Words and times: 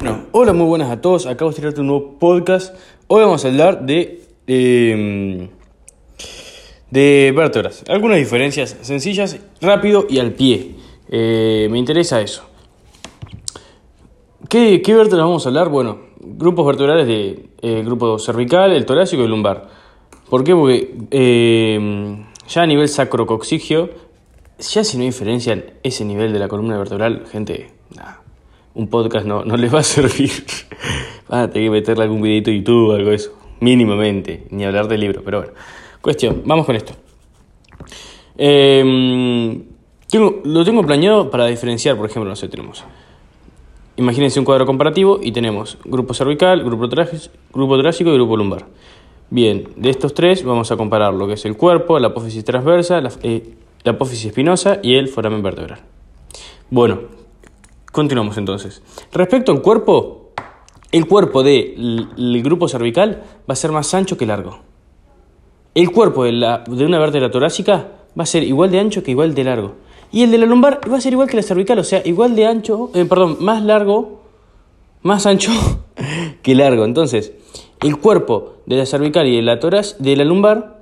Bueno, 0.00 0.24
hola, 0.32 0.54
muy 0.54 0.64
buenas 0.64 0.90
a 0.90 1.02
todos. 1.02 1.26
Acabo 1.26 1.50
de 1.50 1.56
tirarte 1.56 1.82
un 1.82 1.88
nuevo 1.88 2.18
podcast. 2.18 2.74
Hoy 3.06 3.22
vamos 3.22 3.44
a 3.44 3.48
hablar 3.48 3.84
de. 3.84 4.22
Eh, 4.46 5.50
de 6.90 7.34
vértebras. 7.36 7.84
Algunas 7.86 8.16
diferencias 8.16 8.78
sencillas, 8.80 9.38
rápido 9.60 10.06
y 10.08 10.18
al 10.18 10.32
pie. 10.32 10.74
Eh, 11.10 11.68
me 11.70 11.78
interesa 11.78 12.22
eso. 12.22 12.44
¿Qué, 14.48 14.80
¿Qué, 14.80 14.94
vértebras 14.94 15.26
vamos 15.26 15.44
a 15.44 15.50
hablar? 15.50 15.68
Bueno, 15.68 15.98
grupos 16.18 16.66
vertebrales 16.66 17.06
de 17.06 17.50
eh, 17.60 17.82
grupo 17.84 18.18
cervical, 18.18 18.72
el 18.72 18.86
torácico 18.86 19.20
y 19.20 19.26
el 19.26 19.30
lumbar. 19.30 19.68
¿Por 20.30 20.44
qué? 20.44 20.54
Porque 20.54 20.94
eh, 21.10 22.24
ya 22.48 22.62
a 22.62 22.66
nivel 22.66 22.88
sacrocoxigio, 22.88 23.90
ya 24.58 24.82
si 24.82 24.96
no 24.96 25.04
diferencian 25.04 25.62
ese 25.82 26.06
nivel 26.06 26.32
de 26.32 26.38
la 26.38 26.48
columna 26.48 26.78
vertebral, 26.78 27.26
gente, 27.30 27.70
un 28.74 28.88
podcast 28.88 29.26
no, 29.26 29.44
no 29.44 29.56
les 29.58 29.72
va 29.72 29.80
a 29.80 29.84
servir. 29.84 30.30
Van 31.28 31.40
a 31.40 31.50
tener 31.50 31.68
que 31.68 31.70
meterle 31.70 32.04
algún 32.04 32.22
videito 32.22 32.50
de 32.50 32.58
YouTube 32.58 32.90
o 32.90 32.92
algo 32.94 33.10
de 33.10 33.16
eso. 33.16 33.32
Mínimamente, 33.60 34.46
ni 34.50 34.64
hablar 34.64 34.88
del 34.88 35.00
libro, 35.00 35.22
pero 35.24 35.38
bueno. 35.38 35.52
Cuestión, 36.00 36.42
vamos 36.46 36.64
con 36.64 36.76
esto. 36.76 36.94
Eh, 38.38 39.62
tengo, 40.08 40.40
lo 40.44 40.64
tengo 40.64 40.82
planeado 40.82 41.30
para 41.30 41.46
diferenciar, 41.46 41.96
por 41.96 42.08
ejemplo, 42.08 42.28
no 42.28 42.36
sé, 42.36 42.48
tenemos. 42.48 42.84
Imagínense 43.96 44.38
un 44.38 44.46
cuadro 44.46 44.64
comparativo 44.64 45.20
y 45.22 45.30
tenemos 45.30 45.76
grupo 45.84 46.14
cervical, 46.14 46.64
grupo 46.64 46.88
grupo 47.52 47.76
torácico 47.76 48.10
y 48.10 48.14
grupo 48.14 48.36
lumbar. 48.36 48.66
Bien, 49.28 49.68
de 49.76 49.90
estos 49.90 50.14
tres 50.14 50.42
vamos 50.42 50.72
a 50.72 50.76
comparar 50.76 51.12
lo 51.12 51.26
que 51.28 51.34
es 51.34 51.44
el 51.44 51.56
cuerpo, 51.56 51.98
la 51.98 52.08
apófisis 52.08 52.44
transversa, 52.44 53.00
la, 53.00 53.12
eh, 53.22 53.54
la 53.84 53.92
apófisis 53.92 54.24
espinosa 54.24 54.80
y 54.82 54.94
el 54.94 55.08
foramen 55.08 55.42
vertebral. 55.42 55.80
Bueno, 56.70 57.00
continuamos 57.92 58.38
entonces. 58.38 58.82
Respecto 59.12 59.52
al 59.52 59.62
cuerpo, 59.62 60.32
el 60.92 61.06
cuerpo 61.06 61.42
del 61.42 62.42
grupo 62.42 62.68
cervical 62.68 63.22
va 63.48 63.52
a 63.52 63.56
ser 63.56 63.72
más 63.72 63.92
ancho 63.94 64.16
que 64.16 64.26
largo. 64.26 64.58
El 65.74 65.92
cuerpo 65.92 66.24
de, 66.24 66.32
la, 66.32 66.64
de 66.66 66.84
una 66.84 66.98
vértebra 66.98 67.30
torácica 67.30 67.88
va 68.18 68.24
a 68.24 68.26
ser 68.26 68.42
igual 68.42 68.70
de 68.70 68.80
ancho 68.80 69.02
que 69.02 69.12
igual 69.12 69.34
de 69.34 69.44
largo. 69.44 69.74
Y 70.12 70.24
el 70.24 70.32
de 70.32 70.38
la 70.38 70.46
lumbar 70.46 70.80
va 70.90 70.96
a 70.96 71.00
ser 71.00 71.12
igual 71.12 71.28
que 71.28 71.36
la 71.36 71.42
cervical, 71.42 71.78
o 71.78 71.84
sea, 71.84 72.02
igual 72.04 72.34
de 72.34 72.46
ancho, 72.46 72.90
eh, 72.94 73.04
perdón, 73.04 73.36
más 73.38 73.62
largo, 73.62 74.22
más 75.02 75.26
ancho 75.26 75.52
que 76.42 76.54
largo. 76.56 76.84
Entonces, 76.84 77.32
el 77.80 77.98
cuerpo 77.98 78.56
de 78.66 78.76
la 78.76 78.86
cervical 78.86 79.28
y 79.28 79.36
de 79.36 79.42
la, 79.42 79.56
de 79.56 80.16
la 80.16 80.24
lumbar 80.24 80.80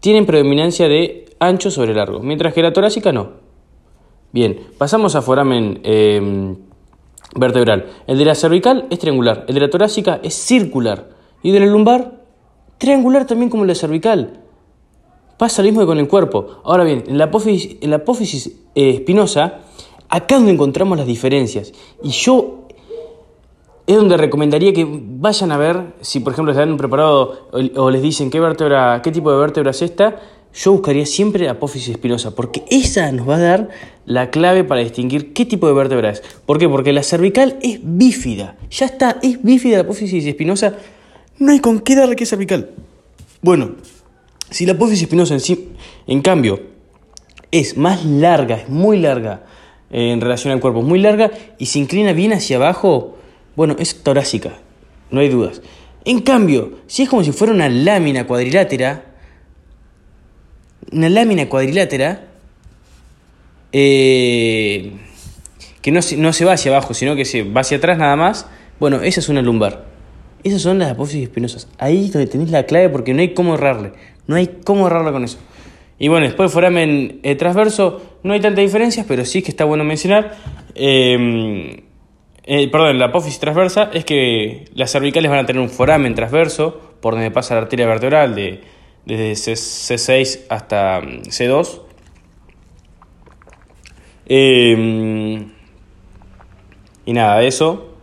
tienen 0.00 0.24
predominancia 0.24 0.88
de 0.88 1.26
ancho 1.38 1.70
sobre 1.70 1.94
largo, 1.94 2.20
mientras 2.20 2.54
que 2.54 2.62
la 2.62 2.72
torácica 2.72 3.12
no. 3.12 3.43
Bien, 4.34 4.58
pasamos 4.78 5.14
a 5.14 5.22
foramen 5.22 5.78
eh, 5.84 6.56
vertebral. 7.36 7.86
El 8.08 8.18
de 8.18 8.24
la 8.24 8.34
cervical 8.34 8.88
es 8.90 8.98
triangular, 8.98 9.44
el 9.46 9.54
de 9.54 9.60
la 9.60 9.70
torácica 9.70 10.18
es 10.24 10.34
circular 10.34 11.08
y 11.40 11.50
el 11.50 11.54
de 11.54 11.60
la 11.60 11.66
lumbar 11.66 12.24
triangular 12.76 13.28
también 13.28 13.48
como 13.48 13.64
la 13.64 13.76
cervical. 13.76 14.40
Pasa 15.38 15.62
lo 15.62 15.66
mismo 15.66 15.82
que 15.82 15.86
con 15.86 15.98
el 15.98 16.08
cuerpo. 16.08 16.48
Ahora 16.64 16.82
bien, 16.82 17.04
en 17.06 17.16
la 17.16 17.26
apófisis, 17.26 18.56
eh, 18.74 18.90
espinosa, 18.90 19.60
acá 20.08 20.34
es 20.34 20.40
donde 20.40 20.50
encontramos 20.50 20.98
las 20.98 21.06
diferencias. 21.06 21.72
Y 22.02 22.08
yo 22.08 22.66
es 23.86 23.94
donde 23.94 24.16
recomendaría 24.16 24.72
que 24.72 24.84
vayan 24.84 25.52
a 25.52 25.58
ver, 25.58 25.94
si 26.00 26.18
por 26.18 26.32
ejemplo 26.32 26.50
están 26.50 26.76
preparado 26.76 27.50
o, 27.52 27.82
o 27.82 27.88
les 27.88 28.02
dicen 28.02 28.32
qué 28.32 28.40
vértebra, 28.40 29.00
qué 29.00 29.12
tipo 29.12 29.30
de 29.30 29.38
vértebra 29.38 29.70
es 29.70 29.80
esta, 29.80 30.18
yo 30.54 30.72
buscaría 30.72 31.04
siempre 31.04 31.48
apófisis 31.48 31.88
espinosa, 31.88 32.34
porque 32.34 32.62
esa 32.70 33.10
nos 33.10 33.28
va 33.28 33.36
a 33.36 33.40
dar 33.40 33.68
la 34.06 34.30
clave 34.30 34.62
para 34.62 34.82
distinguir 34.82 35.32
qué 35.32 35.44
tipo 35.44 35.66
de 35.66 35.74
vértebra 35.74 36.10
es. 36.10 36.22
¿Por 36.46 36.58
qué? 36.58 36.68
Porque 36.68 36.92
la 36.92 37.02
cervical 37.02 37.58
es 37.60 37.80
bífida. 37.82 38.56
Ya 38.70 38.86
está, 38.86 39.18
es 39.22 39.42
bífida 39.42 39.78
la 39.78 39.82
apófisis 39.82 40.24
espinosa. 40.24 40.76
No 41.38 41.50
hay 41.50 41.58
con 41.58 41.80
qué 41.80 41.96
darle 41.96 42.14
que 42.14 42.24
es 42.24 42.30
cervical. 42.30 42.70
Bueno, 43.42 43.72
si 44.50 44.64
la 44.64 44.74
apófisis 44.74 45.02
espinosa 45.02 45.34
en 45.34 45.40
sí, 45.40 45.70
en 46.06 46.22
cambio, 46.22 46.60
es 47.50 47.76
más 47.76 48.04
larga, 48.04 48.56
es 48.56 48.68
muy 48.68 48.98
larga 48.98 49.44
eh, 49.90 50.12
en 50.12 50.20
relación 50.20 50.52
al 50.52 50.60
cuerpo, 50.60 50.80
es 50.80 50.86
muy 50.86 51.00
larga 51.00 51.32
y 51.58 51.66
se 51.66 51.80
inclina 51.80 52.12
bien 52.12 52.32
hacia 52.32 52.56
abajo, 52.56 53.16
bueno, 53.56 53.74
es 53.78 54.02
torácica, 54.02 54.58
no 55.10 55.20
hay 55.20 55.28
dudas. 55.28 55.62
En 56.04 56.20
cambio, 56.20 56.78
si 56.86 57.02
es 57.02 57.08
como 57.08 57.24
si 57.24 57.32
fuera 57.32 57.52
una 57.52 57.68
lámina 57.68 58.26
cuadrilátera, 58.26 59.13
una 60.94 61.08
lámina 61.08 61.48
cuadrilátera 61.48 62.28
eh, 63.72 64.92
que 65.82 65.90
no 65.90 66.00
se, 66.00 66.16
no 66.16 66.32
se 66.32 66.44
va 66.44 66.52
hacia 66.52 66.70
abajo, 66.70 66.94
sino 66.94 67.16
que 67.16 67.24
se 67.24 67.42
va 67.42 67.60
hacia 67.60 67.78
atrás 67.78 67.98
nada 67.98 68.16
más, 68.16 68.48
bueno, 68.78 69.02
esa 69.02 69.20
es 69.20 69.28
una 69.28 69.42
lumbar. 69.42 69.86
Esas 70.44 70.62
son 70.62 70.78
las 70.78 70.90
apófisis 70.90 71.24
espinosas. 71.24 71.68
Ahí 71.78 72.06
es 72.06 72.12
donde 72.12 72.26
tenéis 72.26 72.50
la 72.50 72.64
clave 72.64 72.88
porque 72.90 73.14
no 73.14 73.20
hay 73.20 73.34
cómo 73.34 73.54
errarle. 73.54 73.92
No 74.26 74.36
hay 74.36 74.60
cómo 74.64 74.86
errarle 74.86 75.10
con 75.10 75.24
eso. 75.24 75.38
Y 75.98 76.08
bueno, 76.08 76.26
después 76.26 76.52
foramen 76.52 77.20
eh, 77.22 77.34
transverso, 77.34 78.18
no 78.22 78.32
hay 78.32 78.40
tantas 78.40 78.62
diferencias, 78.62 79.06
pero 79.08 79.24
sí 79.24 79.42
que 79.42 79.50
está 79.50 79.64
bueno 79.64 79.84
mencionar. 79.84 80.36
Eh, 80.74 81.82
eh, 82.44 82.68
perdón, 82.68 82.98
la 82.98 83.06
apófisis 83.06 83.40
transversa 83.40 83.90
es 83.94 84.04
que 84.04 84.66
las 84.74 84.92
cervicales 84.92 85.30
van 85.30 85.40
a 85.40 85.46
tener 85.46 85.62
un 85.62 85.70
foramen 85.70 86.14
transverso 86.14 86.78
por 87.00 87.14
donde 87.14 87.30
pasa 87.30 87.54
la 87.54 87.62
arteria 87.62 87.86
vertebral 87.86 88.34
de, 88.34 88.60
desde 89.06 89.32
C6 89.32 90.40
hasta 90.48 91.00
mm, 91.00 91.22
C2. 91.28 91.80
Eh, 94.26 95.46
y 97.06 97.12
nada, 97.12 97.42
eso. 97.42 97.94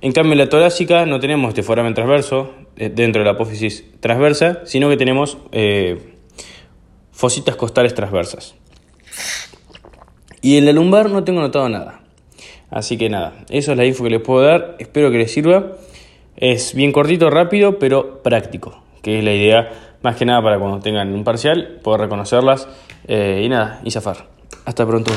En 0.00 0.12
cambio, 0.12 0.32
en 0.32 0.38
la 0.38 0.48
torácica 0.48 1.06
no 1.06 1.20
tenemos 1.20 1.48
este 1.48 1.62
foramen 1.62 1.94
transverso 1.94 2.54
eh, 2.76 2.90
dentro 2.94 3.20
de 3.20 3.26
la 3.26 3.32
apófisis 3.32 3.84
transversa, 4.00 4.60
sino 4.64 4.88
que 4.88 4.96
tenemos 4.96 5.38
eh, 5.52 6.14
fositas 7.12 7.56
costales 7.56 7.94
transversas. 7.94 8.54
Y 10.42 10.58
en 10.58 10.66
la 10.66 10.72
lumbar 10.72 11.10
no 11.10 11.24
tengo 11.24 11.40
notado 11.40 11.68
nada. 11.68 12.02
Así 12.70 12.98
que 12.98 13.08
nada, 13.08 13.44
eso 13.48 13.72
es 13.72 13.78
la 13.78 13.84
info 13.84 14.04
que 14.04 14.10
les 14.10 14.20
puedo 14.20 14.42
dar. 14.42 14.76
Espero 14.78 15.10
que 15.10 15.18
les 15.18 15.32
sirva. 15.32 15.72
Es 16.36 16.74
bien 16.74 16.92
cortito, 16.92 17.30
rápido, 17.30 17.78
pero 17.78 18.22
práctico, 18.22 18.82
que 19.06 19.18
es 19.20 19.24
la 19.24 19.32
idea 19.32 19.68
más 20.02 20.16
que 20.16 20.24
nada 20.24 20.42
para 20.42 20.58
cuando 20.58 20.80
tengan 20.80 21.14
un 21.14 21.22
parcial, 21.22 21.78
poder 21.80 22.00
reconocerlas 22.00 22.66
eh, 23.06 23.40
y 23.44 23.48
nada, 23.48 23.80
y 23.84 23.92
zafar. 23.92 24.26
Hasta 24.64 24.84
pronto. 24.84 25.12